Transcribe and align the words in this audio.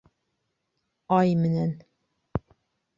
Ай 1.19 1.37
менән. 1.45 1.79